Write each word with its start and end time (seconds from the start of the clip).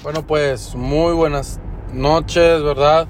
Bueno, 0.00 0.22
pues 0.22 0.76
muy 0.76 1.12
buenas 1.12 1.58
noches, 1.92 2.62
¿verdad? 2.62 3.08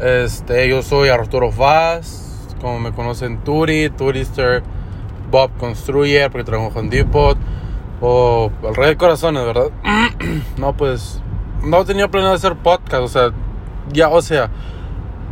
Este, 0.00 0.68
yo 0.68 0.82
soy 0.82 1.08
Arturo 1.08 1.50
Vaz, 1.50 2.46
como 2.60 2.78
me 2.78 2.92
conocen 2.92 3.42
Turi, 3.42 3.88
Turister, 3.88 4.62
Bob 5.30 5.50
Construyer, 5.56 6.30
porque 6.30 6.44
trabajo 6.44 6.74
con 6.74 6.90
Depot, 6.90 7.38
o 8.02 8.50
el 8.64 8.74
Rey 8.74 8.88
de 8.90 8.96
Corazones, 8.98 9.46
¿verdad? 9.46 9.70
no, 10.58 10.76
pues 10.76 11.22
no 11.62 11.86
tenía 11.86 12.08
planeado 12.08 12.34
hacer 12.34 12.54
podcast, 12.56 13.02
o 13.02 13.08
sea, 13.08 13.30
ya, 13.90 14.10
o 14.10 14.20
sea, 14.20 14.50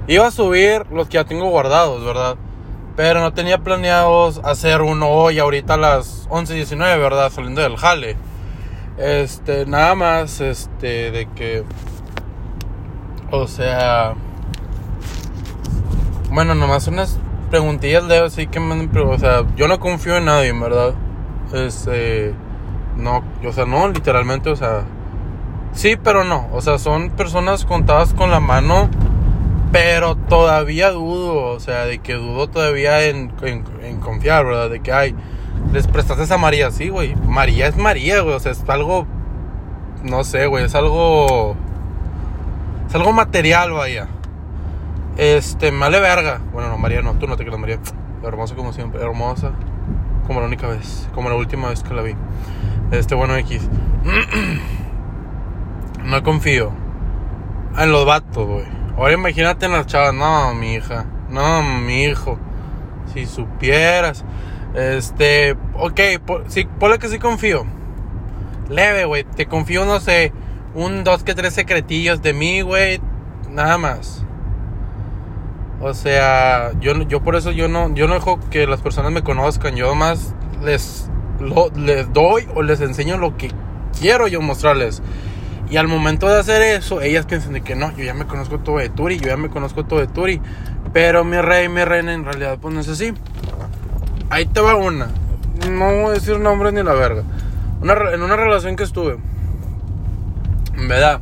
iba 0.09 0.27
a 0.27 0.31
subir 0.31 0.87
los 0.91 1.09
que 1.09 1.15
ya 1.15 1.25
tengo 1.25 1.51
guardados, 1.51 2.03
¿verdad? 2.03 2.37
Pero 2.97 3.21
no 3.21 3.35
tenía 3.35 3.59
planeado 3.59 4.33
hacer 4.43 4.81
uno 4.81 5.11
hoy, 5.11 5.39
ahorita 5.39 5.75
a 5.75 5.77
las 5.77 6.27
11.19, 6.31 6.79
¿verdad? 6.99 7.31
Saliendo 7.31 7.61
del 7.61 7.77
jale. 7.77 8.17
Este, 8.97 9.67
nada 9.67 9.97
más, 9.97 10.41
este, 10.41 11.11
de 11.11 11.27
que, 11.35 11.65
o 13.33 13.49
sea, 13.49 14.15
bueno, 16.31 16.55
nomás 16.55 16.87
unas 16.87 17.19
preguntillas 17.51 18.07
de 18.07 18.19
así 18.19 18.47
que 18.47 18.61
me 18.61 18.89
o 19.01 19.19
sea, 19.19 19.45
yo 19.57 19.67
no 19.67 19.81
confío 19.81 20.17
en 20.17 20.27
nadie, 20.27 20.53
¿verdad? 20.53 20.95
Este, 21.53 22.35
no, 22.97 23.25
o 23.45 23.53
sea, 23.53 23.67
no, 23.67 23.89
literalmente, 23.89 24.51
o 24.51 24.57
sea, 24.57 24.85
sí, 25.73 25.97
pero 25.97 26.23
no, 26.23 26.49
o 26.53 26.61
sea, 26.61 26.79
son 26.79 27.11
personas 27.11 27.65
contadas 27.65 28.15
con 28.15 28.31
la 28.31 28.39
mano, 28.39 28.89
pero 29.73 30.15
todavía 30.15 30.93
dudo, 30.93 31.47
o 31.47 31.59
sea, 31.59 31.85
de 31.85 31.99
que 31.99 32.15
dudo 32.15 32.49
todavía 32.49 33.05
en, 33.07 33.33
en, 33.43 33.65
en 33.83 33.99
confiar, 33.99 34.45
¿verdad? 34.45 34.71
De 34.71 34.79
que 34.81 34.93
hay 34.93 35.17
les 35.73 35.87
prestaste 35.87 36.33
a 36.33 36.39
María, 36.39 36.71
sí, 36.71 36.89
güey. 36.89 37.15
María 37.17 37.67
es 37.67 37.77
María, 37.77 38.21
güey. 38.21 38.35
O 38.35 38.41
sea, 38.41 38.53
es 38.53 38.63
algo. 38.69 39.07
No 40.03 40.25
sé, 40.25 40.47
güey. 40.47 40.65
Es 40.65 40.75
algo. 40.75 41.57
Es 42.89 42.95
algo 42.95 43.13
material, 43.13 43.73
vaya. 43.73 44.09
Este, 45.17 45.73
me 45.73 45.81
vale 45.81 46.01
verga. 46.01 46.41
Bueno, 46.53 46.69
no, 46.69 46.79
María 46.79 47.03
no. 47.03 47.15
Tú 47.15 47.27
no 47.27 47.37
te 47.37 47.45
quedas, 47.45 47.59
María. 47.59 47.79
Hermosa 48.23 48.55
como 48.55 48.73
siempre. 48.73 49.03
Hermosa. 49.03 49.53
Como 50.27 50.41
la 50.41 50.47
única 50.47 50.69
vez. 50.69 51.09
Como 51.15 51.29
la 51.29 51.35
última 51.35 51.69
vez 51.69 51.83
que 51.83 51.95
la 51.95 52.03
vi. 52.03 52.15
Este, 52.91 53.15
bueno, 53.15 53.37
X. 53.37 53.69
no 56.05 56.23
confío. 56.23 56.73
En 57.79 57.91
los 57.91 58.07
vatos, 58.07 58.47
güey. 58.47 58.65
Ahora 58.97 59.15
imagínate 59.15 59.67
en 59.67 59.73
las 59.73 59.87
chavas. 59.87 60.15
No, 60.15 60.55
mi 60.55 60.75
hija. 60.75 61.07
No, 61.31 61.63
mi 61.63 62.05
hijo. 62.05 62.39
Si 63.13 63.27
supieras. 63.27 64.25
Este, 64.75 65.57
ok, 65.75 66.01
sí, 66.49 66.67
ponle 66.79 66.99
que 66.99 67.09
sí 67.09 67.19
confío. 67.19 67.65
Leve, 68.69 69.05
güey. 69.05 69.25
Te 69.25 69.47
confío, 69.47 69.85
no 69.85 70.01
sé, 70.01 70.33
un, 70.75 71.05
dos, 71.05 71.23
que 71.23 71.35
tres 71.35 71.55
secretillos 71.55 72.23
de 72.23 72.33
mí, 72.33 72.61
güey. 72.63 73.01
Nada 73.51 73.79
más. 73.79 74.25
O 75.81 75.95
sea, 75.95 76.73
yo, 76.81 76.95
yo 77.03 77.23
por 77.23 77.37
eso 77.37 77.51
yo 77.51 77.69
no, 77.69 77.95
yo 77.95 78.09
no 78.09 78.15
dejo 78.15 78.41
que 78.51 78.67
las 78.67 78.81
personas 78.81 79.13
me 79.13 79.23
conozcan. 79.23 79.77
Yo 79.77 79.95
más 79.95 80.35
les, 80.63 81.11
les 81.77 82.13
doy 82.13 82.49
o 82.55 82.63
les 82.63 82.81
enseño 82.81 83.19
lo 83.19 83.37
que 83.37 83.51
quiero 84.01 84.27
yo 84.27 84.41
mostrarles. 84.41 85.03
Y 85.71 85.77
al 85.77 85.89
momento 85.89 86.29
de 86.29 86.39
hacer 86.39 86.63
eso, 86.63 87.01
ellas 87.01 87.27
piensan 87.27 87.53
de 87.53 87.63
que 87.63 87.75
no, 87.75 87.95
yo 87.97 88.05
ya 88.05 88.15
me 88.15 88.27
conozco 88.27 88.61
todo 88.61 88.79
de 88.79 88.91
Turi, 88.91 89.19
yo 89.19 89.29
ya 89.29 89.37
me 89.37 89.49
conozco 89.49 89.85
todo 89.85 90.01
de 90.01 90.07
Turi. 90.07 90.41
Pero 90.93 91.25
mi 91.25 91.39
rey, 91.39 91.69
mi 91.69 91.85
reina, 91.85 92.13
en 92.13 92.25
realidad, 92.25 92.59
pues 92.61 92.75
no 92.75 92.81
es 92.81 92.89
así. 92.89 93.13
Ahí 94.35 94.47
te 94.47 94.61
va 94.61 94.75
una. 94.75 95.07
No 95.71 95.85
voy 95.85 96.07
a 96.07 96.11
decir 96.11 96.41
nombres 96.41 96.73
ni 96.73 96.83
la 96.83 96.93
verga. 96.95 97.23
en 97.81 98.21
una 98.21 98.35
relación 98.35 98.75
que 98.75 98.83
estuve. 98.83 99.17
Verdad. 100.77 101.21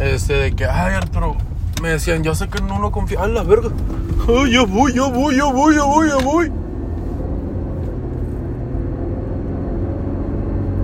Este, 0.00 0.32
de 0.32 0.56
que, 0.56 0.64
ay, 0.64 0.94
Arturo. 0.94 1.36
Me 1.80 1.90
decían, 1.90 2.24
yo 2.24 2.34
sé 2.34 2.48
que 2.48 2.60
no 2.60 2.80
lo 2.80 2.90
confío. 2.90 3.22
Ay, 3.22 3.30
la 3.30 3.44
verga. 3.44 3.68
Ay, 4.26 4.50
yo 4.50 4.66
voy, 4.66 4.92
yo 4.92 5.12
voy, 5.12 5.36
yo 5.36 5.52
voy, 5.52 5.76
yo 5.76 5.86
voy, 5.86 6.08
yo 6.08 6.18
voy. 6.18 6.52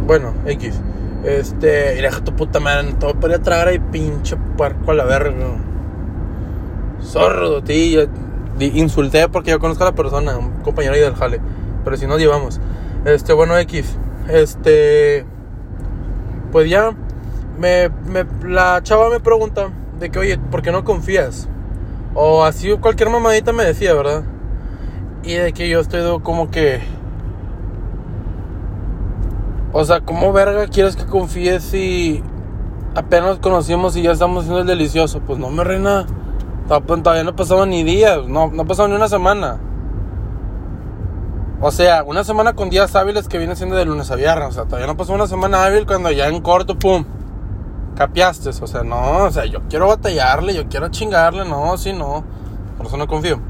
Bueno, 0.06 0.34
X. 0.46 0.80
Este, 1.24 1.98
y 1.98 2.00
deja 2.00 2.22
tu 2.22 2.32
puta 2.36 2.60
madre. 2.60 2.92
Todo 2.92 3.14
podría 3.14 3.40
tragar 3.40 3.66
ahí, 3.66 3.80
pinche 3.80 4.36
puerco 4.56 4.92
a 4.92 4.94
la 4.94 5.04
verga. 5.04 5.34
Sordo, 7.00 7.60
tío 7.60 8.06
insulté 8.64 9.28
porque 9.28 9.50
yo 9.50 9.58
conozco 9.58 9.84
a 9.84 9.88
la 9.88 9.94
persona, 9.94 10.36
un 10.38 10.62
compañero 10.62 10.94
ahí 10.94 11.00
del 11.00 11.14
jale. 11.14 11.40
Pero 11.84 11.96
si 11.96 12.06
nos 12.06 12.18
llevamos. 12.18 12.60
Este, 13.04 13.32
bueno, 13.32 13.56
X. 13.58 13.96
Este. 14.28 15.24
Pues 16.52 16.68
ya. 16.68 16.94
Me, 17.58 17.88
me, 17.88 18.26
la 18.46 18.82
chava 18.82 19.08
me 19.08 19.20
pregunta 19.20 19.70
de 19.98 20.10
que, 20.10 20.18
oye, 20.18 20.38
¿por 20.38 20.60
qué 20.60 20.72
no 20.72 20.84
confías? 20.84 21.48
O 22.14 22.44
así 22.44 22.70
cualquier 22.78 23.10
mamadita 23.10 23.52
me 23.52 23.64
decía, 23.64 23.94
¿verdad? 23.94 24.24
Y 25.22 25.34
de 25.34 25.52
que 25.52 25.68
yo 25.68 25.80
estoy 25.80 26.20
como 26.20 26.50
que. 26.50 26.80
O 29.72 29.84
sea, 29.84 30.00
¿cómo 30.00 30.32
verga 30.32 30.66
quieres 30.68 30.96
que 30.96 31.04
confíes 31.04 31.62
si 31.62 32.22
apenas 32.94 33.38
conocimos 33.38 33.96
y 33.96 34.02
ya 34.02 34.12
estamos 34.12 34.44
haciendo 34.44 34.62
el 34.62 34.66
delicioso? 34.66 35.20
Pues 35.20 35.38
no 35.38 35.50
me 35.50 35.62
reina. 35.62 36.06
Pues, 36.68 37.02
todavía 37.02 37.24
no 37.24 37.36
pasaba 37.36 37.64
ni 37.66 37.84
días, 37.84 38.26
no, 38.26 38.48
no 38.48 38.66
pasaba 38.66 38.88
ni 38.88 38.94
una 38.94 39.08
semana. 39.08 39.58
O 41.60 41.70
sea, 41.70 42.02
una 42.02 42.22
semana 42.22 42.54
con 42.54 42.68
días 42.68 42.94
hábiles 42.96 43.28
que 43.28 43.38
viene 43.38 43.56
siendo 43.56 43.76
de 43.76 43.84
lunes 43.84 44.10
a 44.10 44.16
viernes. 44.16 44.48
O 44.48 44.52
sea, 44.52 44.64
todavía 44.64 44.86
no 44.86 44.96
pasó 44.96 45.14
una 45.14 45.26
semana 45.26 45.64
hábil 45.64 45.86
cuando 45.86 46.10
ya 46.10 46.28
en 46.28 46.42
corto, 46.42 46.78
pum, 46.78 47.04
capiaste. 47.96 48.50
O 48.50 48.66
sea, 48.66 48.82
no, 48.82 49.24
o 49.24 49.30
sea, 49.30 49.46
yo 49.46 49.60
quiero 49.68 49.88
batallarle, 49.88 50.54
yo 50.54 50.68
quiero 50.68 50.88
chingarle, 50.88 51.48
no, 51.48 51.76
sí, 51.78 51.92
no. 51.92 52.24
Por 52.76 52.86
eso 52.86 52.96
no 52.96 53.06
confío. 53.06 53.40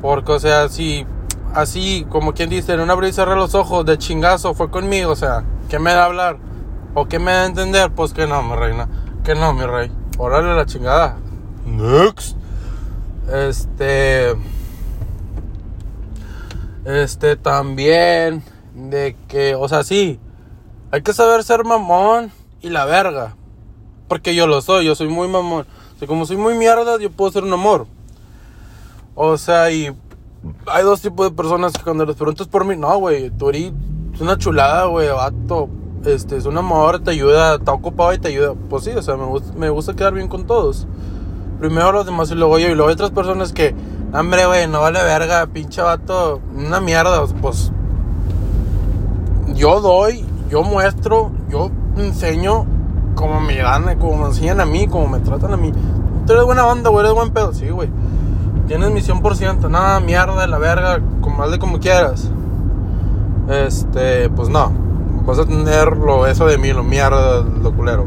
Porque, 0.00 0.32
o 0.32 0.38
sea, 0.38 0.68
si 0.68 1.06
así, 1.54 2.06
como 2.08 2.34
quien 2.34 2.50
dice, 2.50 2.74
en 2.74 2.80
una 2.80 2.92
abrir 2.92 3.10
y 3.10 3.12
cerrar 3.12 3.36
los 3.36 3.54
ojos 3.54 3.84
de 3.84 3.98
chingazo 3.98 4.54
fue 4.54 4.70
conmigo, 4.70 5.10
o 5.10 5.16
sea, 5.16 5.44
¿qué 5.68 5.78
me 5.78 5.92
da 5.92 6.02
a 6.02 6.06
hablar? 6.06 6.36
¿O 6.94 7.06
qué 7.06 7.18
me 7.18 7.32
da 7.32 7.42
a 7.42 7.46
entender? 7.46 7.90
Pues 7.90 8.12
que 8.12 8.26
no, 8.26 8.42
mi 8.42 8.54
reina, 8.54 8.88
que 9.24 9.34
no, 9.34 9.52
mi 9.54 9.64
rey. 9.64 9.90
Órale 10.18 10.54
la 10.54 10.66
chingada. 10.66 11.16
Next. 11.76 12.36
Este. 13.32 14.34
Este 16.84 17.36
también. 17.36 18.42
De 18.74 19.16
que, 19.28 19.54
o 19.54 19.68
sea, 19.68 19.84
sí. 19.84 20.18
Hay 20.90 21.02
que 21.02 21.12
saber 21.12 21.44
ser 21.44 21.64
mamón 21.64 22.32
y 22.62 22.70
la 22.70 22.84
verga. 22.86 23.36
Porque 24.08 24.34
yo 24.34 24.46
lo 24.46 24.62
soy, 24.62 24.86
yo 24.86 24.94
soy 24.94 25.08
muy 25.08 25.28
mamón. 25.28 25.66
O 25.94 25.98
sea, 25.98 26.08
como 26.08 26.24
soy 26.24 26.36
muy 26.36 26.54
mierda, 26.54 26.98
yo 26.98 27.10
puedo 27.10 27.30
ser 27.30 27.44
un 27.44 27.52
amor. 27.52 27.86
O 29.14 29.36
sea, 29.36 29.70
y 29.70 29.94
hay 30.66 30.84
dos 30.84 31.02
tipos 31.02 31.28
de 31.28 31.36
personas 31.36 31.72
que 31.72 31.82
cuando 31.82 32.06
les 32.06 32.16
preguntas 32.16 32.46
por 32.46 32.64
mí, 32.64 32.76
no, 32.76 32.96
güey, 32.98 33.30
tú 33.30 33.50
eres 33.50 33.72
una 34.20 34.38
chulada, 34.38 34.86
güey, 34.86 35.08
vato. 35.08 35.68
Este, 36.06 36.36
es 36.36 36.46
un 36.46 36.56
amor, 36.56 37.00
te 37.00 37.10
ayuda, 37.10 37.56
está 37.56 37.72
ocupado 37.72 38.14
y 38.14 38.18
te 38.18 38.28
ayuda. 38.28 38.54
Pues 38.70 38.84
sí, 38.84 38.90
o 38.92 39.02
sea, 39.02 39.16
me 39.16 39.26
me 39.56 39.68
gusta 39.68 39.94
quedar 39.94 40.14
bien 40.14 40.28
con 40.28 40.46
todos 40.46 40.86
primero 41.58 41.92
los 41.92 42.06
demás 42.06 42.30
y 42.30 42.34
luego 42.34 42.58
yo. 42.58 42.68
Y 42.68 42.74
luego 42.74 42.88
hay 42.88 42.94
otras 42.94 43.10
personas 43.10 43.52
que, 43.52 43.74
hombre, 44.12 44.46
güey, 44.46 44.66
no 44.68 44.80
vale 44.80 45.02
verga, 45.02 45.46
pinche 45.46 45.82
vato, 45.82 46.40
una 46.54 46.80
mierda. 46.80 47.24
Pues 47.40 47.72
yo 49.54 49.80
doy, 49.80 50.24
yo 50.50 50.62
muestro, 50.62 51.32
yo 51.48 51.70
enseño 51.96 52.66
como 53.14 53.40
me 53.40 53.56
dan, 53.56 53.98
como 53.98 54.16
me 54.16 54.26
enseñan 54.26 54.60
a 54.60 54.66
mí, 54.66 54.86
como 54.86 55.08
me 55.08 55.20
tratan 55.20 55.52
a 55.52 55.56
mí. 55.56 55.72
Tú 56.26 56.32
eres 56.32 56.44
buena 56.44 56.66
onda, 56.66 56.90
güey, 56.90 57.04
eres 57.04 57.14
buen 57.14 57.30
pedo. 57.30 57.52
Sí, 57.52 57.68
güey. 57.68 57.90
Tienes 58.66 58.90
mi 58.90 59.00
100%, 59.00 59.68
nada, 59.70 59.98
mierda, 59.98 60.46
la 60.46 60.58
verga, 60.58 61.00
como 61.20 61.48
de 61.48 61.58
como 61.58 61.80
quieras. 61.80 62.30
Este, 63.48 64.28
pues 64.28 64.48
no. 64.50 64.70
Vas 65.24 65.38
a 65.38 65.46
tener 65.46 65.96
lo, 65.96 66.26
eso 66.26 66.46
de 66.46 66.58
mí, 66.58 66.72
lo 66.72 66.84
mierda, 66.84 67.42
lo 67.42 67.72
culero. 67.72 68.04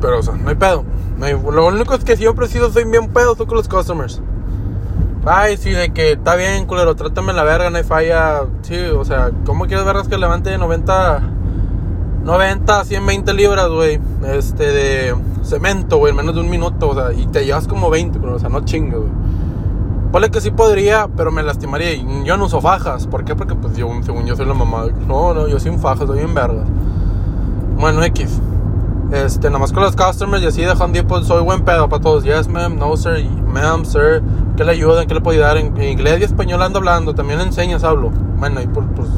Pero, 0.00 0.18
o 0.18 0.22
sea, 0.22 0.34
no 0.34 0.48
hay 0.48 0.54
pedo. 0.54 0.84
lo 1.18 1.66
único 1.66 1.94
es 1.94 2.04
que 2.04 2.16
siempre 2.16 2.46
he 2.46 2.48
sido 2.48 2.70
soy 2.70 2.84
bien 2.84 3.08
pedo 3.08 3.36
con 3.36 3.56
los 3.56 3.68
customers. 3.68 4.20
Ay, 5.26 5.58
sí, 5.58 5.70
de 5.70 5.92
que 5.92 6.12
está 6.12 6.34
bien, 6.34 6.64
culero, 6.64 6.96
trátame 6.96 7.34
la 7.34 7.44
verga, 7.44 7.68
no 7.68 7.76
hay 7.76 7.84
falla. 7.84 8.44
Sí, 8.62 8.78
o 8.78 9.04
sea, 9.04 9.30
¿cómo 9.44 9.66
quieres 9.66 9.84
vergas 9.84 10.08
que 10.08 10.16
levante 10.16 10.56
90, 10.56 11.20
90, 12.24 12.84
120 12.84 13.34
libras, 13.34 13.68
güey? 13.68 14.00
Este, 14.26 14.72
de 14.72 15.14
cemento, 15.42 15.98
güey, 15.98 16.12
en 16.12 16.16
menos 16.16 16.34
de 16.34 16.40
un 16.40 16.48
minuto, 16.48 16.88
o 16.88 16.94
sea, 16.94 17.12
y 17.12 17.26
te 17.26 17.44
llevas 17.44 17.68
como 17.68 17.90
20, 17.90 18.18
o 18.18 18.38
sea, 18.38 18.48
no 18.48 18.64
chingue, 18.64 18.96
güey. 18.96 19.10
Ponle 20.10 20.30
que 20.30 20.40
sí 20.40 20.50
podría, 20.50 21.06
pero 21.14 21.30
me 21.30 21.42
lastimaría. 21.42 21.92
Y 21.92 22.24
yo 22.24 22.36
no 22.36 22.46
uso 22.46 22.60
fajas. 22.60 23.06
¿Por 23.06 23.24
qué? 23.24 23.36
Porque, 23.36 23.54
pues, 23.54 23.76
yo, 23.76 23.88
según 24.02 24.26
yo 24.26 24.34
soy 24.34 24.46
la 24.46 24.54
mamá. 24.54 24.86
No, 25.06 25.34
no, 25.34 25.46
yo 25.46 25.60
sin 25.60 25.78
fajas, 25.78 26.08
soy 26.08 26.18
bien 26.18 26.34
vergas. 26.34 26.66
Bueno, 27.78 28.02
X. 28.02 28.40
Este, 29.12 29.48
nada 29.48 29.58
más 29.58 29.72
con 29.72 29.82
los 29.82 29.96
customers 29.96 30.42
y 30.42 30.46
así 30.46 30.62
de 30.62 30.70
Home 30.70 30.92
Depot 30.92 31.24
soy 31.24 31.42
buen 31.42 31.62
pedo 31.62 31.88
para 31.88 32.00
todos. 32.00 32.22
Yes, 32.22 32.48
ma'am, 32.48 32.76
no, 32.78 32.96
sir, 32.96 33.28
ma'am, 33.28 33.84
sir. 33.84 34.22
¿Qué 34.56 34.64
le 34.64 34.72
ayudan? 34.72 35.08
¿Qué 35.08 35.14
le 35.14 35.20
puedo 35.20 35.36
ayudar? 35.36 35.56
En, 35.56 35.82
inglés 35.82 36.20
y 36.20 36.24
español 36.24 36.62
ando 36.62 36.78
hablando. 36.78 37.12
También 37.14 37.40
enseñas, 37.40 37.82
hablo. 37.82 38.10
Bueno, 38.38 38.60
y 38.60 38.68
por, 38.68 38.86
pues. 38.94 39.08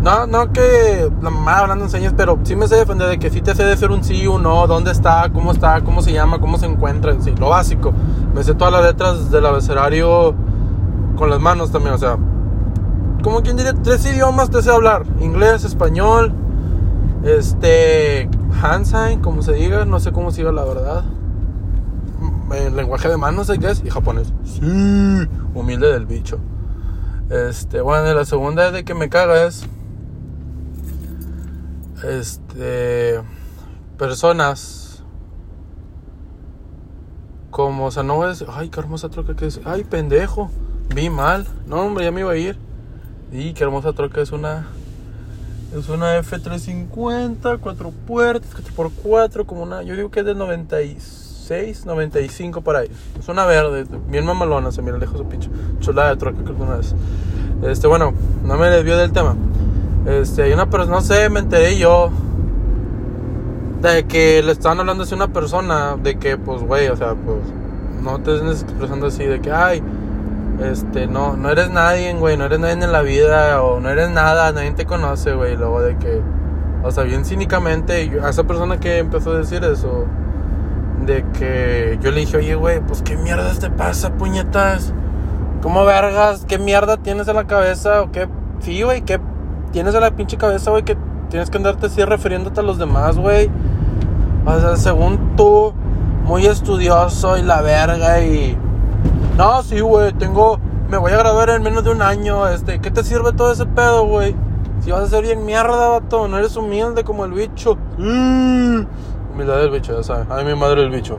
No, 0.00 0.26
no 0.26 0.52
que 0.52 1.10
la 1.20 1.30
mamá 1.30 1.58
hablando 1.58 1.84
en 1.84 1.90
señas, 1.90 2.14
pero 2.16 2.38
sí 2.42 2.56
me 2.56 2.66
sé 2.66 2.76
defender 2.76 3.08
de 3.08 3.18
que 3.18 3.30
sí 3.30 3.40
te 3.40 3.54
sé 3.54 3.64
decir 3.64 3.90
un 3.90 4.02
sí, 4.02 4.26
un 4.26 4.42
no, 4.42 4.66
dónde 4.66 4.90
está, 4.90 5.30
cómo 5.32 5.52
está, 5.52 5.80
cómo 5.82 6.02
se 6.02 6.12
llama, 6.12 6.40
cómo 6.40 6.58
se 6.58 6.66
encuentra, 6.66 7.14
sí, 7.20 7.32
lo 7.38 7.50
básico. 7.50 7.92
Me 8.34 8.42
sé 8.42 8.54
todas 8.54 8.72
las 8.72 8.82
letras 8.82 9.30
del 9.30 9.46
abecedario 9.46 10.34
con 11.16 11.30
las 11.30 11.38
manos 11.38 11.70
también, 11.70 11.94
o 11.94 11.98
sea, 11.98 12.16
como 13.22 13.42
quien 13.42 13.56
diría, 13.56 13.74
tres 13.74 14.04
idiomas 14.04 14.50
te 14.50 14.60
sé 14.60 14.72
hablar, 14.72 15.04
inglés, 15.20 15.62
español, 15.62 16.32
este, 17.22 18.28
Hansai, 18.60 19.20
como 19.20 19.42
se 19.42 19.52
diga, 19.52 19.84
no 19.84 20.00
sé 20.00 20.12
cómo 20.12 20.30
se 20.30 20.38
diga 20.38 20.52
la 20.52 20.64
verdad. 20.64 21.04
El 22.54 22.76
lenguaje 22.76 23.08
de 23.08 23.16
manos, 23.16 23.48
I 23.48 23.58
guess, 23.58 23.82
y 23.84 23.90
japonés. 23.90 24.32
Sí, 24.44 24.60
humilde 25.54 25.92
del 25.92 26.06
bicho. 26.06 26.38
Este, 27.30 27.80
bueno, 27.80 28.12
la 28.12 28.24
segunda 28.24 28.66
es 28.66 28.72
de 28.72 28.84
que 28.84 28.94
me 28.94 29.08
cagas. 29.08 29.66
Este, 32.04 33.20
personas 33.96 34.82
como, 37.52 37.86
o 37.86 37.90
sea, 37.90 38.02
no 38.02 38.26
decir, 38.26 38.48
ay, 38.50 38.70
qué 38.70 38.80
hermosa 38.80 39.08
troca 39.08 39.36
que 39.36 39.46
es, 39.46 39.60
ay, 39.64 39.84
pendejo, 39.84 40.50
vi 40.94 41.10
mal, 41.10 41.46
no, 41.66 41.82
hombre, 41.82 42.04
ya 42.04 42.10
me 42.10 42.22
iba 42.22 42.32
a 42.32 42.36
ir. 42.36 42.58
Y 43.30 43.52
qué 43.52 43.62
hermosa 43.62 43.92
troca 43.92 44.20
es 44.20 44.32
una, 44.32 44.66
es 45.76 45.88
una 45.88 46.20
F350, 46.20 47.58
cuatro 47.60 47.92
puertas, 48.06 48.50
4x4, 48.54 49.46
como 49.46 49.62
una, 49.62 49.82
yo 49.82 49.96
digo 49.96 50.10
que 50.10 50.20
es 50.20 50.26
de 50.26 50.34
96, 50.34 51.86
95 51.86 52.60
para 52.60 52.80
ahí. 52.80 52.90
Es 53.18 53.28
una 53.28 53.46
verde, 53.46 53.86
bien 54.08 54.26
mamalona, 54.26 54.70
se 54.70 54.82
mira 54.82 54.98
lejos 54.98 55.16
su 55.18 55.26
pinche 55.26 55.48
chulada 55.80 56.10
de 56.10 56.16
troca 56.16 56.42
que 56.42 56.50
alguna 56.50 56.76
vez. 56.76 56.94
Este, 57.62 57.86
bueno, 57.86 58.12
no 58.44 58.56
me 58.58 58.68
desvío 58.68 58.98
del 58.98 59.12
tema. 59.12 59.34
Este, 60.06 60.42
hay 60.42 60.52
una 60.52 60.68
persona, 60.68 60.96
no 60.96 61.00
sé, 61.00 61.30
me 61.30 61.40
enteré 61.40 61.78
yo 61.78 62.10
de 63.80 64.04
que 64.04 64.42
le 64.42 64.52
estaban 64.52 64.78
hablando 64.80 65.04
así 65.04 65.14
a 65.14 65.16
una 65.16 65.28
persona, 65.28 65.96
de 65.96 66.18
que, 66.18 66.36
pues, 66.36 66.62
güey, 66.62 66.88
o 66.88 66.96
sea, 66.96 67.14
pues, 67.14 67.38
no 68.02 68.20
te 68.20 68.34
estés 68.34 68.62
expresando 68.62 69.06
así, 69.06 69.24
de 69.24 69.40
que, 69.40 69.50
ay, 69.50 69.82
este, 70.64 71.06
no, 71.06 71.36
no 71.36 71.50
eres 71.50 71.70
nadie, 71.70 72.12
güey, 72.14 72.36
no 72.36 72.44
eres 72.44 72.58
nadie 72.58 72.74
en 72.74 72.92
la 72.92 73.02
vida, 73.02 73.62
o 73.62 73.80
no 73.80 73.88
eres 73.88 74.10
nada, 74.10 74.52
nadie 74.52 74.72
te 74.72 74.86
conoce, 74.86 75.34
güey, 75.34 75.56
luego 75.56 75.80
de 75.80 75.96
que, 75.96 76.20
o 76.82 76.90
sea, 76.90 77.04
bien 77.04 77.24
cínicamente, 77.24 78.20
a 78.22 78.30
esa 78.30 78.44
persona 78.44 78.78
que 78.78 78.98
empezó 78.98 79.32
a 79.32 79.38
decir 79.38 79.64
eso, 79.64 80.06
de 81.06 81.24
que 81.38 81.98
yo 82.00 82.10
le 82.10 82.20
dije, 82.20 82.36
oye, 82.36 82.54
güey, 82.54 82.80
pues, 82.80 83.02
¿qué 83.02 83.16
mierda 83.16 83.52
te 83.54 83.70
pasa, 83.70 84.14
puñetas? 84.14 84.92
¿Cómo 85.62 85.84
vergas? 85.84 86.44
¿Qué 86.46 86.58
mierda 86.58 86.96
tienes 86.96 87.28
en 87.28 87.36
la 87.36 87.44
cabeza? 87.44 88.02
¿O 88.02 88.10
qué? 88.10 88.28
Sí, 88.60 88.82
güey, 88.82 89.02
¿qué 89.02 89.20
tienes 89.72 89.94
en 89.94 90.00
la 90.00 90.10
pinche 90.10 90.36
cabeza, 90.36 90.70
güey? 90.70 90.82
Que 90.82 90.96
tienes 91.30 91.50
que 91.50 91.56
andarte 91.56 91.86
así 91.86 92.04
refiriéndote 92.04 92.60
a 92.60 92.62
los 92.62 92.78
demás, 92.78 93.16
güey. 93.16 93.50
O 94.44 94.58
sea, 94.58 94.76
según 94.76 95.36
tú, 95.36 95.72
muy 96.24 96.46
estudioso 96.46 97.38
y 97.38 97.42
la 97.42 97.62
verga 97.62 98.20
y... 98.22 98.58
No, 99.36 99.62
sí, 99.62 99.80
güey, 99.80 100.12
tengo... 100.12 100.58
Me 100.88 100.98
voy 100.98 101.12
a 101.12 101.16
graduar 101.16 101.48
en 101.50 101.62
menos 101.62 101.84
de 101.84 101.90
un 101.90 102.02
año, 102.02 102.46
este... 102.48 102.80
¿Qué 102.80 102.90
te 102.90 103.02
sirve 103.02 103.32
todo 103.32 103.52
ese 103.52 103.64
pedo, 103.66 104.06
güey? 104.06 104.34
Si 104.80 104.90
vas 104.90 105.02
a 105.02 105.06
ser 105.06 105.22
bien 105.22 105.44
mierda, 105.44 105.88
vato, 105.88 106.28
no 106.28 106.38
eres 106.38 106.56
humilde 106.56 107.04
como 107.04 107.24
el 107.24 107.32
bicho. 107.32 107.76
Mm. 107.98 108.82
Humildad 109.32 109.58
del 109.58 109.70
bicho, 109.70 109.96
ya 109.96 110.02
sabes. 110.02 110.26
Ay, 110.28 110.44
mi 110.44 110.54
madre 110.54 110.82
el 110.82 110.90
bicho. 110.90 111.18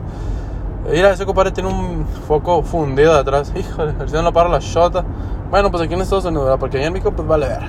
Mira, 0.90 1.12
ese 1.12 1.24
compadre 1.24 1.50
tiene 1.50 1.70
un 1.70 2.06
foco 2.28 2.62
fundido 2.62 3.14
de 3.14 3.20
atrás. 3.20 3.52
Híjole, 3.56 3.92
a 3.92 4.04
ver 4.04 4.12
no 4.12 4.22
lo 4.22 4.32
para 4.32 4.50
la 4.50 4.58
shota. 4.58 5.02
Bueno, 5.50 5.70
pues 5.70 5.82
aquí 5.82 5.94
en 5.94 6.02
Estados 6.02 6.26
Unidos. 6.26 6.56
Porque 6.60 6.76
allá 6.76 6.88
en 6.88 6.92
México, 6.92 7.10
pues 7.10 7.26
vale 7.26 7.48
ver. 7.48 7.62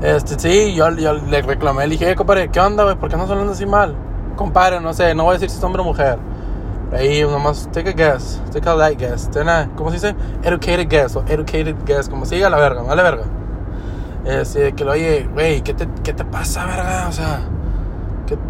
Este, 0.00 0.38
sí, 0.38 0.74
yo, 0.74 0.90
yo 0.90 1.14
le 1.14 1.42
reclamé, 1.42 1.84
le 1.88 1.96
dije, 1.96 2.14
compadre, 2.14 2.50
¿qué 2.50 2.60
onda, 2.60 2.84
güey? 2.84 2.94
¿Por 2.94 3.08
qué 3.08 3.16
no 3.16 3.24
hablando 3.24 3.52
así 3.52 3.66
mal? 3.66 3.96
Compadre, 4.36 4.80
no 4.80 4.94
sé, 4.94 5.12
no 5.12 5.24
voy 5.24 5.32
a 5.32 5.34
decir 5.34 5.50
si 5.50 5.58
es 5.58 5.64
hombre 5.64 5.82
o 5.82 5.84
mujer. 5.84 6.18
Ahí 6.92 7.22
nomás, 7.22 7.68
take 7.72 7.90
a 7.90 7.92
guess, 7.92 8.40
take 8.52 8.68
a 8.68 8.74
light 8.74 8.98
guess. 8.98 9.30
Ten 9.30 9.46
¿Cómo 9.76 9.90
se 9.90 9.96
dice? 9.96 10.16
Educated 10.42 10.88
guess 10.88 11.16
o 11.16 11.24
educated 11.28 11.76
guess, 11.84 12.08
como 12.08 12.24
siga 12.24 12.48
la 12.48 12.58
verga, 12.58 12.82
vale 12.82 13.02
verga. 13.02 13.24
Este, 14.24 14.72
que 14.72 14.84
lo 14.84 14.92
oye, 14.92 15.28
güey, 15.32 15.62
¿qué 15.62 15.74
te, 15.74 15.88
¿qué 16.02 16.12
te 16.12 16.24
pasa, 16.24 16.66
verga? 16.66 17.06
O 17.08 17.12
sea, 17.12 17.40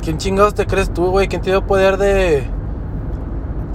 ¿quién 0.02 0.19
chingados 0.19 0.55
te 0.55 0.67
crees 0.67 0.93
tú, 0.93 1.11
güey? 1.11 1.29
¿Quién 1.29 1.43
tiene 1.43 1.61
poder 1.61 1.96
de 1.99 2.49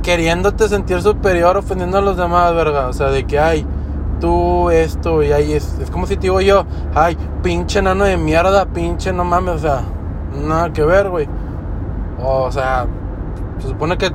queriéndote 0.03 0.67
sentir 0.67 1.01
superior, 1.01 1.57
ofendiendo 1.57 1.97
a 1.97 2.01
los 2.01 2.17
demás, 2.17 2.53
verga. 2.53 2.87
O 2.87 2.93
sea, 2.93 3.07
de 3.07 3.25
que, 3.25 3.39
ay, 3.39 3.65
tú 4.19 4.69
esto 4.69 5.23
y 5.23 5.31
ahí 5.31 5.53
es, 5.53 5.79
es 5.79 5.89
como 5.89 6.05
si 6.05 6.15
te 6.15 6.23
digo 6.23 6.41
yo, 6.41 6.65
ay, 6.93 7.17
pinche 7.41 7.81
nano 7.81 8.03
de 8.03 8.17
mierda, 8.17 8.65
pinche 8.65 9.11
no 9.11 9.23
mames, 9.23 9.55
o 9.55 9.59
sea, 9.59 9.81
nada 10.45 10.71
que 10.71 10.83
ver, 10.83 11.09
güey. 11.09 11.27
O 12.21 12.51
sea, 12.51 12.85
se 13.59 13.69
supone 13.69 13.97
que 13.97 14.11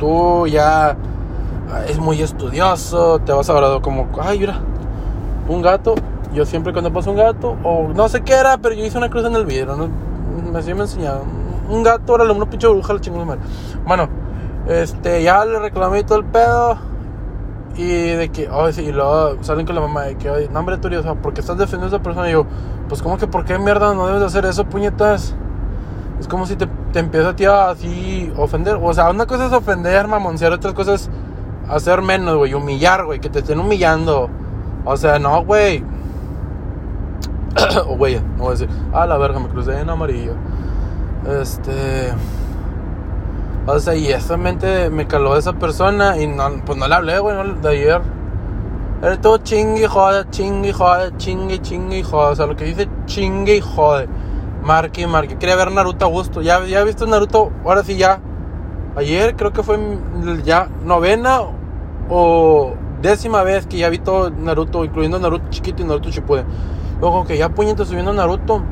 tú 0.00 0.48
ya 0.48 0.96
es 1.86 1.98
muy 2.00 2.20
estudioso, 2.20 3.20
te 3.20 3.32
vas 3.32 3.48
a 3.48 3.52
graduar 3.52 3.80
como, 3.80 4.08
ay, 4.20 4.40
mira, 4.40 4.58
un 5.48 5.62
gato. 5.62 5.94
Yo 6.34 6.44
siempre 6.44 6.72
cuando 6.72 6.92
paso 6.92 7.10
un 7.10 7.16
gato, 7.16 7.56
o 7.62 7.88
no 7.94 8.08
sé 8.08 8.22
qué 8.22 8.34
era, 8.34 8.58
pero 8.58 8.74
yo 8.74 8.84
hice 8.84 8.98
una 8.98 9.10
cruz 9.10 9.24
en 9.24 9.34
el 9.34 9.44
vidrio, 9.44 9.76
¿no? 9.76 9.88
Así 10.56 10.74
me 10.74 10.82
enseñaron. 10.82 11.22
Un 11.68 11.82
gato, 11.82 12.12
ahora 12.12 12.24
lo 12.24 12.46
pinche 12.48 12.66
bruja, 12.68 12.94
la 12.94 13.00
chingada 13.00 13.24
madre. 13.24 13.40
Bueno, 13.86 14.08
este, 14.68 15.22
ya 15.22 15.44
le 15.44 15.58
reclamé 15.58 16.02
todo 16.04 16.18
el 16.18 16.24
pedo. 16.24 16.78
Y 17.76 17.86
de 17.86 18.30
que, 18.30 18.48
oh, 18.48 18.70
sí, 18.72 18.82
y 18.82 18.92
luego 18.92 19.42
salen 19.42 19.64
con 19.64 19.74
la 19.74 19.80
mamá 19.80 20.02
de 20.02 20.16
que, 20.16 20.28
oye, 20.28 20.48
no, 20.52 20.58
hombre, 20.58 20.78
porque 21.22 21.40
estás 21.40 21.56
defendiendo 21.56 21.86
a 21.86 21.98
esa 21.98 22.02
persona. 22.02 22.28
Y 22.28 22.32
yo, 22.32 22.44
pues, 22.88 23.02
¿cómo 23.02 23.16
que 23.16 23.26
por 23.26 23.44
qué 23.44 23.58
mierda 23.58 23.94
no 23.94 24.06
debes 24.06 24.20
de 24.20 24.26
hacer 24.26 24.44
eso, 24.44 24.64
puñetas? 24.64 25.34
Es 26.20 26.28
como 26.28 26.46
si 26.46 26.56
te, 26.56 26.68
te 26.92 26.98
empieza 26.98 27.30
a 27.30 27.36
ti 27.36 27.44
así 27.44 28.32
ofender. 28.36 28.78
O 28.80 28.92
sea, 28.92 29.10
una 29.10 29.26
cosa 29.26 29.46
es 29.46 29.52
ofender, 29.52 30.08
mamoncear, 30.08 30.52
otra 30.52 30.74
cosa 30.74 30.94
es 30.94 31.10
hacer 31.68 32.02
menos, 32.02 32.36
güey, 32.36 32.54
humillar, 32.54 33.04
güey, 33.04 33.20
que 33.20 33.30
te 33.30 33.40
estén 33.40 33.60
humillando. 33.60 34.28
O 34.84 34.96
sea, 34.96 35.18
no, 35.18 35.44
güey. 35.44 35.84
o, 37.86 37.96
güey, 37.96 38.20
no 38.36 38.44
voy 38.44 38.48
a 38.48 38.50
decir, 38.50 38.68
ah, 38.92 39.06
la 39.06 39.16
verga, 39.18 39.38
me 39.38 39.48
crucé 39.48 39.78
en 39.78 39.90
amarillo. 39.90 40.34
Este. 41.40 42.12
O 43.66 43.78
sea, 43.78 43.94
y 43.94 44.08
esa 44.08 44.36
mente 44.36 44.90
me 44.90 45.06
caló 45.06 45.36
esa 45.36 45.52
persona 45.52 46.16
y 46.18 46.26
no, 46.26 46.50
pues 46.64 46.78
no 46.78 46.88
le 46.88 46.94
hablé, 46.94 47.18
güey, 47.18 47.36
de 47.60 47.68
ayer. 47.68 48.00
Era 49.02 49.18
todo 49.20 49.38
chingue 49.38 49.84
y 49.84 49.86
jode, 49.86 50.28
chingue 50.30 50.70
y 50.70 50.72
jode, 50.72 51.16
chingue, 51.16 51.60
chingue 51.60 51.98
y 51.98 52.02
jode. 52.02 52.32
O 52.32 52.36
sea, 52.36 52.46
lo 52.46 52.56
que 52.56 52.64
dice 52.64 52.88
chingue 53.06 53.56
y 53.56 53.60
jode. 53.60 54.08
Marque 54.62 55.06
marque. 55.06 55.36
Quería 55.36 55.56
ver 55.56 55.72
Naruto 55.72 56.04
a 56.04 56.08
gusto. 56.08 56.42
Ya, 56.42 56.64
ya 56.66 56.80
he 56.80 56.84
visto 56.84 57.06
Naruto, 57.06 57.50
ahora 57.64 57.82
sí 57.82 57.96
ya. 57.96 58.20
Ayer 58.96 59.36
creo 59.36 59.52
que 59.52 59.62
fue 59.62 59.78
ya 60.44 60.68
novena 60.84 61.40
o 62.08 62.74
décima 63.00 63.42
vez 63.42 63.66
que 63.66 63.78
ya 63.78 63.88
vi 63.88 63.98
todo 63.98 64.30
Naruto, 64.30 64.84
incluyendo 64.84 65.18
Naruto 65.18 65.48
chiquito 65.50 65.82
y 65.82 65.86
Naruto 65.86 66.10
Shippuden. 66.10 66.46
Luego 67.00 67.24
que 67.24 67.38
ya 67.38 67.48
puñete 67.48 67.84
subiendo 67.84 68.12
Naruto. 68.12 68.62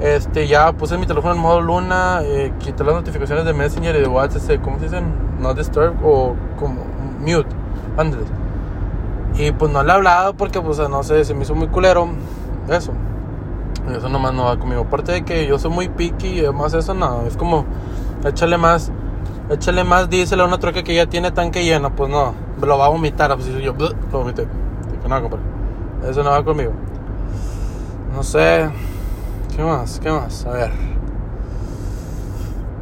Este, 0.00 0.48
ya 0.48 0.72
puse 0.72 0.96
mi 0.96 1.06
teléfono 1.06 1.34
en 1.34 1.40
modo 1.40 1.60
luna, 1.60 2.20
eh, 2.22 2.54
quité 2.58 2.84
las 2.84 2.94
notificaciones 2.94 3.44
de 3.44 3.52
Messenger 3.52 3.94
y 3.96 4.00
de 4.00 4.08
WhatsApp, 4.08 4.62
¿cómo 4.62 4.78
se 4.78 4.84
dicen? 4.84 5.12
No 5.40 5.52
disturb 5.52 5.94
o 6.02 6.34
como 6.58 6.86
mute, 7.18 7.54
antes. 7.98 8.20
Y 9.36 9.52
pues 9.52 9.70
no 9.70 9.82
le 9.82 9.90
he 9.90 9.94
hablado 9.94 10.32
porque, 10.34 10.60
pues, 10.60 10.78
no 10.78 11.02
sé, 11.02 11.22
se 11.24 11.34
me 11.34 11.42
hizo 11.42 11.54
muy 11.54 11.68
culero. 11.68 12.08
Eso. 12.68 12.92
Eso 13.88 14.08
nomás 14.08 14.32
no 14.34 14.44
va 14.44 14.58
conmigo. 14.58 14.82
Aparte 14.82 15.12
de 15.12 15.24
que 15.24 15.46
yo 15.46 15.58
soy 15.58 15.70
muy 15.70 15.88
picky 15.88 16.28
y 16.28 16.38
además 16.40 16.74
eso 16.74 16.94
no, 16.94 17.22
es 17.26 17.36
como, 17.36 17.64
échale 18.24 18.56
más, 18.56 18.92
échale 19.50 19.84
más, 19.84 20.08
díselo 20.08 20.44
a 20.44 20.46
una 20.46 20.58
troca 20.58 20.82
que 20.82 20.94
ya 20.94 21.06
tiene 21.06 21.30
tanque 21.30 21.64
lleno, 21.64 21.94
pues 21.94 22.10
no, 22.10 22.34
lo 22.60 22.78
va 22.78 22.86
a 22.86 22.88
vomitar, 22.88 23.34
pues 23.34 23.48
yo, 23.48 23.74
lo 23.74 23.94
vomité. 24.18 24.46
No, 25.08 25.22
compadre. 25.22 25.44
Eso 26.08 26.22
no 26.22 26.30
va 26.30 26.44
conmigo. 26.44 26.72
No 28.14 28.22
sé. 28.22 28.70
¿Qué 29.56 29.62
más? 29.62 29.98
¿Qué 29.98 30.10
más? 30.10 30.46
A 30.46 30.50
ver. 30.52 30.70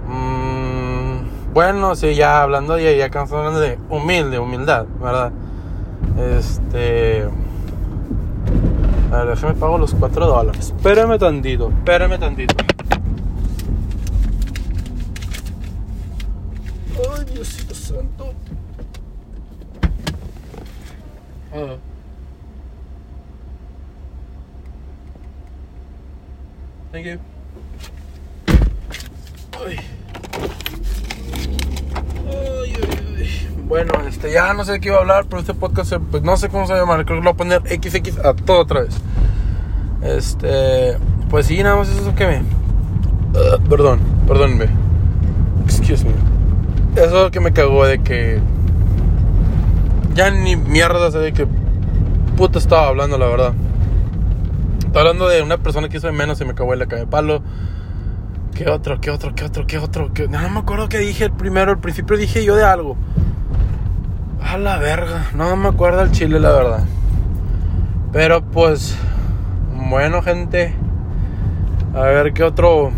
Mm, 0.07 1.53
bueno, 1.55 1.95
sí, 1.97 2.15
ya 2.15 2.43
hablando, 2.43 2.79
ya, 2.79 2.93
ya 2.93 3.07
hablando 3.07 3.61
de 3.61 3.79
humilde, 3.89 4.39
humildad, 4.39 4.87
¿verdad? 5.01 5.33
Este. 6.19 7.29
A 9.11 9.25
ver, 9.25 9.29
déjame 9.29 9.55
pago 9.55 9.79
los 9.79 9.95
4 9.95 10.27
dólares. 10.27 10.73
Espérame 10.77 11.19
tantito, 11.19 11.71
espérame 11.71 12.19
tantito. 12.19 12.55
Ay, 17.17 17.25
Diosito 17.33 17.75
santo. 17.75 18.35
Ah. 21.55 21.77
Thank 26.93 27.07
you. 27.07 27.19
Ay. 29.65 29.79
Ay, 32.27 32.75
ay, 32.75 32.99
ay. 33.19 33.58
Bueno, 33.69 33.93
este, 34.09 34.33
ya 34.33 34.55
no 34.55 34.65
sé 34.65 34.73
de 34.73 34.81
qué 34.81 34.89
iba 34.89 34.97
a 34.97 35.01
hablar, 35.01 35.27
pero 35.29 35.41
este 35.41 35.53
podcast, 35.53 35.93
pues 36.11 36.23
no 36.23 36.39
sé 36.39 36.49
cómo 36.49 36.67
se 36.67 36.73
va 36.73 36.79
a 36.79 36.83
llamar. 36.83 37.05
Creo 37.05 37.19
que 37.19 37.25
lo 37.25 37.35
voy 37.35 37.35
a 37.35 37.61
poner 37.61 37.61
XX 37.61 38.19
a 38.25 38.33
todo 38.33 38.61
otra 38.61 38.81
vez. 38.81 38.97
Este, 40.03 40.97
pues 41.29 41.47
sí, 41.47 41.63
nada 41.63 41.77
más 41.77 41.91
eso 41.91 42.15
que 42.15 42.27
me. 42.27 42.39
Uh, 42.39 43.63
perdón, 43.69 44.01
perdónenme. 44.27 44.69
Excuse 45.65 46.03
me. 46.07 47.03
Eso 47.03 47.31
que 47.31 47.41
me 47.41 47.53
cagó 47.53 47.85
de 47.85 47.99
que. 48.03 48.41
Ya 50.15 50.31
ni 50.31 50.57
mierda 50.57 51.11
sé 51.11 51.19
de 51.19 51.35
qué 51.35 51.47
puta 52.39 52.59
estaba 52.59 52.89
hablando, 52.89 53.19
la 53.19 53.27
verdad. 53.27 53.53
Estaba 54.79 55.01
hablando 55.01 55.29
de 55.29 55.43
una 55.43 55.59
persona 55.59 55.91
que 55.91 55.99
hizo 55.99 56.07
de 56.07 56.15
menos 56.15 56.41
y 56.41 56.47
me 56.47 56.55
cagó 56.55 56.73
en 56.73 56.79
la 56.79 56.87
calle 56.87 57.03
de 57.03 57.07
palo. 57.07 57.43
¿Qué 58.55 58.71
otro? 58.71 58.99
¿Qué 58.99 59.11
otro? 59.11 59.35
¿Qué 59.35 59.45
otro? 59.45 59.67
¿Qué 59.67 59.79
otro? 59.79 60.13
¿Qué... 60.15 60.27
No, 60.27 60.49
me 60.49 60.61
acuerdo 60.61 60.89
que 60.89 60.99
dije 60.99 61.29
primero. 61.29 61.73
Al 61.73 61.79
principio 61.79 62.17
dije 62.17 62.43
yo 62.43 62.57
de 62.57 62.65
algo. 62.65 62.97
A 64.43 64.57
la 64.57 64.79
verga. 64.79 65.27
No 65.35 65.55
me 65.57 65.69
acuerdo 65.69 66.03
el 66.03 66.11
chile, 66.13 66.41
la 66.41 66.53
verdad. 66.53 66.85
Pero 68.13 68.43
pues. 68.43 68.97
Bueno, 69.89 70.23
gente. 70.23 70.75
A 71.95 72.03
ver 72.03 72.33
qué 72.33 72.45
otro. 72.45 72.91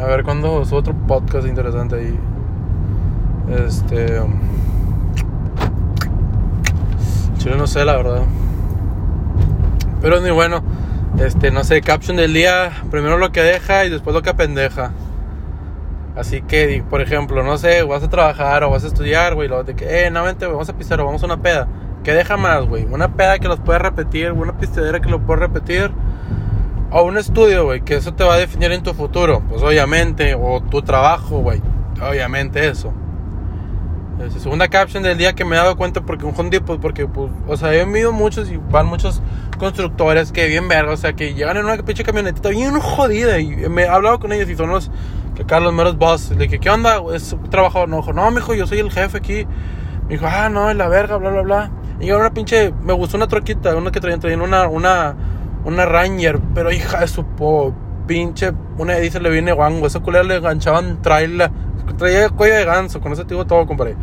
A 0.00 0.04
ver 0.04 0.24
cuándo 0.24 0.62
es 0.62 0.72
otro 0.72 0.94
podcast 0.94 1.46
interesante 1.46 1.96
ahí. 1.96 2.18
Este. 3.66 4.20
Chile 7.38 7.56
no 7.56 7.66
sé, 7.66 7.84
la 7.84 7.96
verdad. 7.96 8.22
Pero 10.00 10.20
ni 10.20 10.30
bueno. 10.30 10.62
Este, 11.18 11.50
no 11.50 11.64
sé, 11.64 11.80
caption 11.82 12.16
del 12.16 12.32
día. 12.32 12.72
Primero 12.90 13.18
lo 13.18 13.32
que 13.32 13.42
deja 13.42 13.84
y 13.84 13.90
después 13.90 14.14
lo 14.14 14.22
que 14.22 14.32
pendeja. 14.34 14.92
Así 16.16 16.42
que, 16.42 16.82
por 16.88 17.00
ejemplo, 17.00 17.42
no 17.42 17.56
sé, 17.56 17.82
vas 17.82 18.02
a 18.02 18.10
trabajar 18.10 18.64
o 18.64 18.70
vas 18.70 18.84
a 18.84 18.88
estudiar, 18.88 19.34
güey. 19.34 19.48
Lo 19.48 19.62
de 19.64 19.74
que, 19.74 20.06
eh, 20.06 20.10
no 20.10 20.24
vente, 20.24 20.46
vamos 20.46 20.68
a 20.68 20.76
pisar 20.76 21.00
o 21.00 21.06
vamos 21.06 21.22
a 21.22 21.26
una 21.26 21.40
peda. 21.40 21.68
¿Qué 22.02 22.12
deja 22.12 22.36
más, 22.36 22.66
güey? 22.66 22.84
Una 22.84 23.14
peda 23.14 23.38
que 23.38 23.48
los 23.48 23.60
puedes 23.60 23.80
repetir, 23.80 24.32
una 24.32 24.56
pistadera 24.56 25.00
que 25.00 25.08
lo 25.08 25.20
puedes 25.20 25.40
repetir. 25.40 25.90
O 26.90 27.02
un 27.02 27.18
estudio, 27.18 27.64
güey, 27.64 27.82
que 27.82 27.94
eso 27.94 28.14
te 28.14 28.24
va 28.24 28.34
a 28.34 28.38
definir 28.38 28.72
en 28.72 28.82
tu 28.82 28.94
futuro. 28.94 29.42
Pues 29.48 29.62
obviamente, 29.62 30.34
o 30.34 30.60
tu 30.62 30.82
trabajo, 30.82 31.38
güey. 31.38 31.62
Obviamente 32.02 32.66
eso. 32.66 32.92
Es 34.26 34.34
segunda 34.34 34.68
caption 34.68 35.02
del 35.02 35.16
día 35.16 35.32
que 35.32 35.46
me 35.46 35.56
he 35.56 35.58
dado 35.58 35.76
cuenta 35.76 36.02
porque 36.02 36.26
un 36.26 36.50
día, 36.50 36.60
pues, 36.60 36.78
porque, 36.80 37.06
pues, 37.06 37.30
o 37.48 37.56
sea, 37.56 37.74
he 37.74 37.84
visto 37.86 38.12
muchos 38.12 38.50
y 38.50 38.58
van 38.70 38.86
muchos 38.86 39.22
constructores 39.58 40.30
que 40.30 40.46
bien 40.46 40.68
verga, 40.68 40.92
o 40.92 40.96
sea, 40.96 41.14
que 41.14 41.32
llegan 41.32 41.56
en 41.56 41.64
una 41.64 41.76
pinche 41.78 42.04
camionetita 42.04 42.50
bien 42.50 42.78
jodida 42.78 43.38
y 43.38 43.48
me 43.70 43.82
he 43.82 43.88
hablado 43.88 44.20
con 44.20 44.32
ellos 44.32 44.48
y 44.50 44.56
son 44.56 44.70
los 44.70 44.90
que 45.34 45.44
Carlos 45.44 45.72
Meros 45.72 45.96
Boss, 45.96 46.30
le 46.30 46.44
dije, 46.44 46.58
¿qué 46.58 46.68
onda? 46.68 47.00
Es 47.14 47.34
trabajador, 47.50 47.88
no, 47.88 47.98
dijo, 47.98 48.12
no, 48.12 48.30
mijo, 48.30 48.54
yo 48.54 48.66
soy 48.66 48.80
el 48.80 48.90
jefe 48.90 49.16
aquí. 49.16 49.46
Me 50.06 50.16
dijo, 50.16 50.26
ah, 50.28 50.50
no, 50.50 50.68
es 50.68 50.76
la 50.76 50.88
verga, 50.88 51.16
bla, 51.16 51.30
bla, 51.30 51.42
bla. 51.42 51.70
Y 51.98 52.06
yo 52.06 52.18
una 52.18 52.34
pinche, 52.34 52.74
me 52.82 52.92
gustó 52.92 53.16
una 53.16 53.28
troquita, 53.28 53.74
una 53.74 53.90
que 53.90 54.00
traían, 54.00 54.20
traían 54.20 54.42
una, 54.42 54.68
una, 54.68 55.14
una 55.64 55.86
Ranger, 55.86 56.40
pero 56.54 56.70
hija 56.72 57.00
de 57.00 57.08
su 57.08 57.24
po, 57.24 57.74
pinche, 58.06 58.52
una 58.76 58.96
dice 58.96 59.20
le 59.20 59.30
viene 59.30 59.52
guango, 59.52 59.86
esa 59.86 60.00
culera 60.00 60.24
le 60.24 60.36
enganchaban 60.36 61.00
trailer, 61.00 61.50
traía 61.96 62.28
cuello 62.30 62.54
de 62.54 62.64
ganso, 62.64 63.00
con 63.00 63.12
ese 63.12 63.24
tipo 63.24 63.46
todo, 63.46 63.66
compadre. 63.66 63.96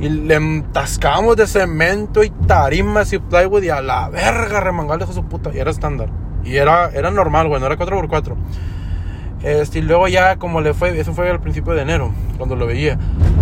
Y 0.00 0.08
le 0.08 0.34
entascábamos 0.34 1.36
de 1.36 1.46
cemento 1.46 2.22
y 2.22 2.30
tarimas 2.30 3.12
y 3.12 3.18
plywood 3.18 3.62
y 3.64 3.70
a 3.70 3.80
la 3.80 4.08
verga 4.08 4.60
remangal 4.60 5.00
de 5.00 5.06
su 5.06 5.24
puta. 5.24 5.50
Y 5.52 5.58
era 5.58 5.70
estándar. 5.70 6.08
Y 6.44 6.56
era, 6.56 6.90
era 6.90 7.10
normal, 7.10 7.48
güey, 7.48 7.60
no 7.60 7.66
era 7.66 7.76
4x4. 7.76 8.34
Este, 9.42 9.78
y 9.78 9.82
luego 9.82 10.08
ya 10.08 10.36
como 10.36 10.60
le 10.60 10.74
fue, 10.74 10.98
eso 10.98 11.14
fue 11.14 11.30
al 11.30 11.40
principio 11.40 11.72
de 11.72 11.82
enero, 11.82 12.12
cuando 12.36 12.56
lo 12.56 12.66
veía. 12.66 12.98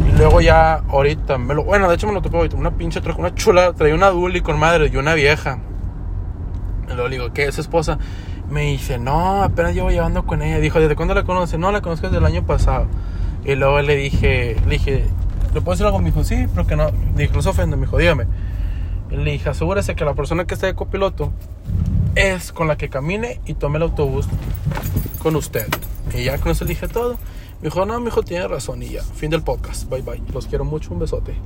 Y 0.09 0.17
luego 0.17 0.41
ya 0.41 0.83
ahorita, 0.89 1.39
me 1.39 1.55
lo, 1.55 1.65
bueno, 1.65 1.89
de 1.89 1.95
hecho 1.95 2.07
me 2.07 2.13
lo 2.13 2.21
tocó 2.21 2.39
ahorita, 2.39 2.57
una 2.57 2.73
pinche 2.73 3.01
troca, 3.01 3.19
una 3.19 3.35
chula, 3.35 3.73
traía 3.73 3.95
una 3.95 4.11
duli 4.11 4.41
con 4.41 4.59
madre 4.59 4.91
y 4.93 4.97
una 4.97 5.15
vieja. 5.15 5.59
Y 6.85 6.93
luego 6.93 7.09
le 7.09 7.17
digo, 7.17 7.33
¿qué 7.33 7.47
es 7.47 7.59
esposa? 7.59 7.99
Me 8.51 8.63
dice, 8.63 8.99
no, 8.99 9.43
apenas 9.43 9.75
llevo 9.75 9.91
llevando 9.91 10.25
con 10.25 10.43
ella. 10.43 10.59
Dijo, 10.59 10.79
¿desde 10.79 10.95
cuándo 10.95 11.15
la 11.15 11.25
conoce? 11.25 11.59
No, 11.59 11.73
la 11.73 11.81
conozco 11.81 12.07
desde 12.07 12.19
el 12.19 12.27
año 12.27 12.45
pasado. 12.45 12.87
Y 13.47 13.55
luego 13.55 13.81
le 13.81 13.95
dije, 13.95 14.57
le 14.67 14.71
dije, 14.71 15.05
¿le 15.55 15.61
puedo 15.61 15.71
decir 15.71 15.87
algo? 15.87 16.01
Me 16.01 16.07
dijo, 16.07 16.25
sí, 16.25 16.47
pero 16.53 16.67
que 16.67 16.75
no. 16.75 16.91
Le 17.15 17.23
dije, 17.23 17.33
no 17.33 17.43
se 17.43 17.49
ofende, 17.49 17.77
me 17.77 17.87
dijo, 17.87 17.97
dígame. 17.97 18.27
Le 19.11 19.31
dije, 19.31 19.49
asegúrese 19.49 19.95
que 19.95 20.05
la 20.05 20.15
persona 20.15 20.47
que 20.47 20.55
está 20.55 20.67
de 20.67 20.75
copiloto 20.75 21.33
es 22.17 22.51
con 22.51 22.67
la 22.67 22.77
que 22.77 22.89
camine 22.89 23.41
y 23.47 23.55
tome 23.55 23.77
el 23.77 23.85
autobús 23.85 24.27
con 25.21 25.37
usted. 25.37 25.67
Y 26.13 26.25
ya 26.25 26.39
con 26.39 26.51
eso 26.51 26.65
le 26.65 26.71
dije 26.71 26.89
todo. 26.89 27.15
Me 27.61 27.69
dijo, 27.69 27.87
no, 27.87 28.01
mi 28.01 28.09
hijo 28.09 28.23
tiene 28.23 28.49
razón 28.49 28.83
y 28.83 28.89
ya. 28.89 29.03
Fin 29.03 29.31
del 29.31 29.43
podcast. 29.43 29.89
Bye 29.89 30.03
bye. 30.03 30.23
Los 30.33 30.49
quiero 30.49 30.65
mucho. 30.65 30.93
Un 30.93 30.99
besote. 30.99 31.37